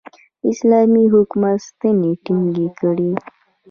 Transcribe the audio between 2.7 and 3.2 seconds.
کړې.